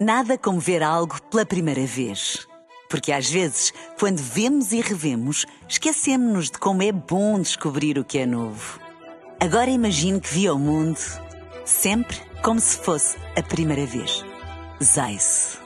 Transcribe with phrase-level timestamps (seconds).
[0.00, 2.48] Nada como ver algo pela primeira vez.
[2.88, 8.16] Porque às vezes, quando vemos e revemos, esquecemos-nos de como é bom descobrir o que
[8.16, 8.80] é novo.
[9.38, 10.98] Agora imagine que viu o mundo
[11.66, 14.24] sempre como se fosse a primeira vez.
[14.82, 15.58] Zais.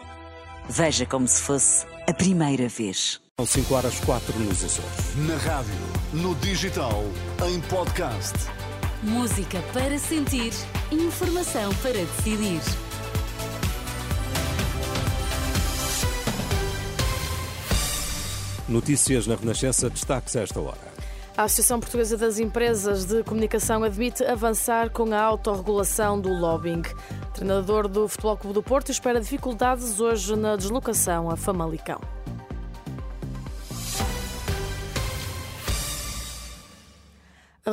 [0.69, 3.21] Veja como se fosse a primeira vez.
[3.39, 5.17] São 5 horas 4 nos Açores.
[5.29, 5.75] Na rádio,
[6.13, 7.05] no digital,
[7.49, 8.35] em podcast.
[9.01, 10.53] Música para sentir,
[10.91, 12.61] informação para decidir.
[18.75, 20.77] Notícias na Renascença, destaques a esta hora.
[21.37, 26.83] A Associação Portuguesa das Empresas de Comunicação admite avançar com a autorregulação do lobbying.
[27.29, 32.01] O treinador do Futebol Clube do Porto espera dificuldades hoje na deslocação a Famalicão.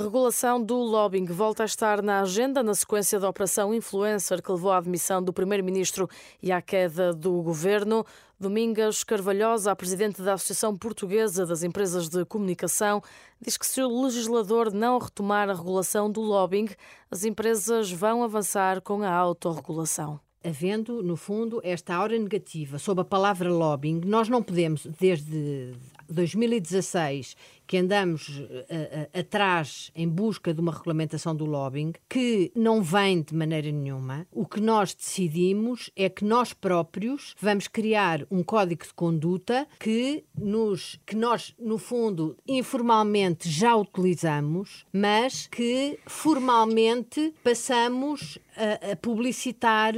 [0.01, 4.71] Regulação do lobbying volta a estar na agenda na sequência da Operação Influencer que levou
[4.71, 6.09] à admissão do Primeiro-Ministro
[6.41, 8.05] e à queda do governo.
[8.39, 13.01] Domingas Carvalhosa, a presidente da Associação Portuguesa das Empresas de Comunicação,
[13.39, 16.69] diz que se o legislador não retomar a regulação do lobbying,
[17.09, 23.05] as empresas vão avançar com a autorregulação havendo, no fundo, esta aura negativa sobre a
[23.05, 25.73] palavra lobbying, nós não podemos, desde
[26.13, 32.81] 2016, que andamos uh, uh, atrás em busca de uma regulamentação do lobbying, que não
[32.81, 34.27] vem de maneira nenhuma.
[34.31, 40.25] O que nós decidimos é que nós próprios vamos criar um código de conduta que,
[40.37, 49.93] nos, que nós, no fundo, informalmente já utilizamos, mas que formalmente passamos a, a publicitar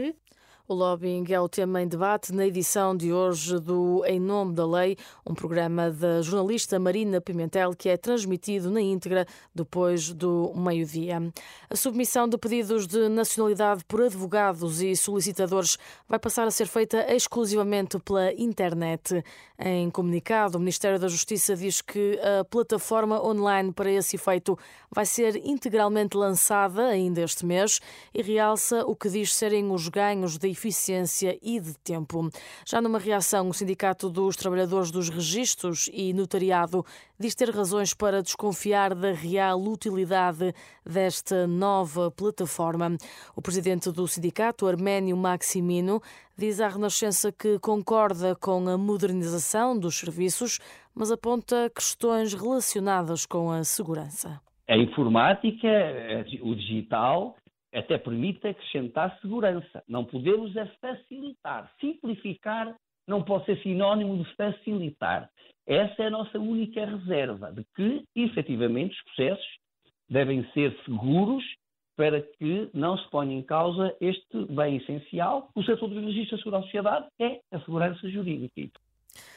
[0.74, 4.66] o lobbying é o tema em debate na edição de hoje do Em Nome da
[4.66, 11.32] Lei, um programa da jornalista Marina Pimentel que é transmitido na íntegra depois do meio-dia.
[11.70, 15.78] A submissão de pedidos de nacionalidade por advogados e solicitadores
[16.10, 19.24] vai passar a ser feita exclusivamente pela internet.
[19.60, 24.58] Em comunicado, o Ministério da Justiça diz que a plataforma online para esse efeito
[24.92, 27.80] vai ser integralmente lançada ainda este mês
[28.12, 30.63] e realça o que diz serem os ganhos de eficiência
[31.42, 32.30] e de tempo.
[32.66, 36.86] Já numa reação, o Sindicato dos Trabalhadores dos Registros e Notariado
[37.20, 40.54] diz ter razões para desconfiar da real utilidade
[40.86, 42.98] desta nova plataforma.
[43.36, 46.02] O presidente do sindicato, Arménio Maximino,
[46.38, 50.60] diz à Renascença que concorda com a modernização dos serviços,
[50.94, 54.42] mas aponta questões relacionadas com a segurança.
[54.68, 55.68] A informática,
[56.42, 57.36] o digital,
[57.74, 59.84] até permite acrescentar segurança.
[59.88, 61.72] Não podemos é facilitar.
[61.80, 62.76] Simplificar
[63.08, 65.30] não pode ser sinónimo de facilitar.
[65.68, 69.58] Essa é a nossa única reserva, de que, efetivamente, os processos
[70.10, 71.44] devem ser seguros
[71.96, 75.50] para que não se ponha em causa este bem essencial.
[75.56, 78.80] O setor do registro da Sociedade é a segurança jurídica.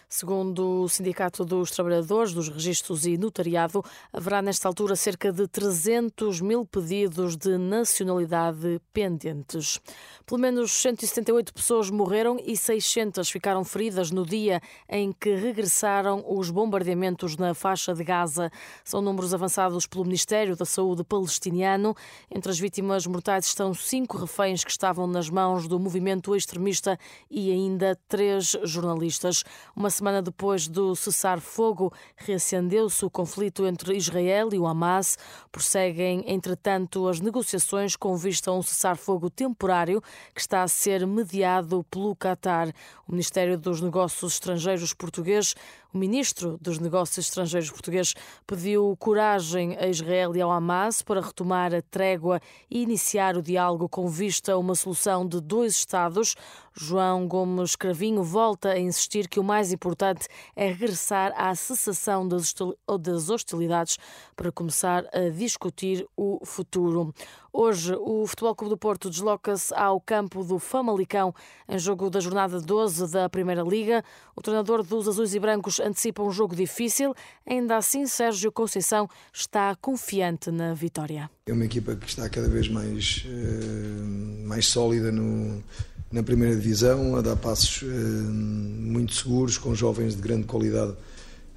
[0.08, 6.40] Segundo o Sindicato dos Trabalhadores dos Registros e Notariado, haverá nesta altura cerca de 300
[6.40, 9.80] mil pedidos de nacionalidade pendentes.
[10.24, 16.50] Pelo menos 178 pessoas morreram e 600 ficaram feridas no dia em que regressaram os
[16.50, 18.48] bombardeamentos na faixa de Gaza.
[18.84, 21.96] São números avançados pelo Ministério da Saúde palestiniano.
[22.30, 26.96] Entre as vítimas mortais estão cinco reféns que estavam nas mãos do movimento extremista
[27.28, 29.42] e ainda três jornalistas.
[29.74, 35.16] Uma semana depois do cessar-fogo, reacendeu-se o conflito entre Israel e o Hamas.
[35.50, 40.02] Prosseguem, entretanto, as negociações com vista a um cessar-fogo temporário
[40.34, 42.68] que está a ser mediado pelo Qatar.
[43.08, 45.54] O Ministério dos Negócios Estrangeiros português
[45.96, 48.12] o ministro dos Negócios Estrangeiros português
[48.46, 52.38] pediu coragem a Israel e ao Hamas para retomar a trégua
[52.70, 56.36] e iniciar o diálogo com vista a uma solução de dois Estados.
[56.74, 63.30] João Gomes Cravinho volta a insistir que o mais importante é regressar à cessação das
[63.30, 63.96] hostilidades
[64.36, 67.14] para começar a discutir o futuro.
[67.58, 71.34] Hoje, o Futebol Clube do Porto desloca-se ao campo do Famalicão
[71.66, 74.04] em jogo da jornada 12 da Primeira Liga.
[74.36, 77.14] O treinador dos Azuis e Brancos antecipa um jogo difícil.
[77.46, 81.30] Ainda assim, Sérgio Conceição está confiante na vitória.
[81.46, 85.64] É uma equipa que está cada vez mais, uh, mais sólida no,
[86.12, 90.94] na primeira divisão, a dar passos uh, muito seguros, com jovens de grande qualidade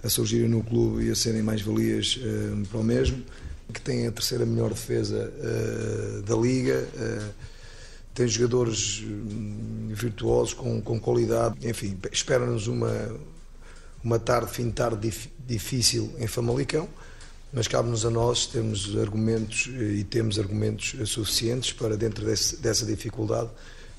[0.01, 3.21] a surgirem no clube e a serem mais valias uh, para o mesmo
[3.74, 7.33] que tem a terceira melhor defesa uh, da liga, uh,
[8.13, 13.16] tem jogadores hum, virtuosos com, com qualidade, enfim, espera-nos uma,
[14.04, 16.89] uma tarde, fim de tarde dif, difícil em Famalicão,
[17.54, 23.50] mas cabe-nos a nós termos argumentos e temos argumentos suficientes para, dentro desse, dessa dificuldade,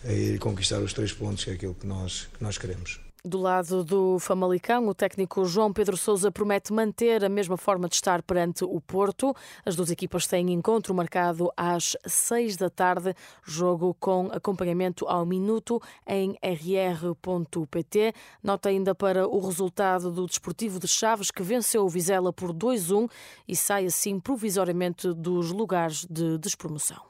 [0.04, 3.09] ir conquistar os três pontos, que é aquilo que nós, que nós queremos.
[3.22, 7.96] Do lado do Famalicão, o técnico João Pedro Sousa promete manter a mesma forma de
[7.96, 9.36] estar perante o Porto.
[9.62, 13.14] As duas equipas têm encontro marcado às seis da tarde,
[13.44, 18.14] jogo com acompanhamento ao minuto em rr.pt.
[18.42, 23.06] Nota ainda para o resultado do Desportivo de Chaves, que venceu o Vizela por 2-1
[23.46, 27.09] e sai assim provisoriamente dos lugares de despromoção.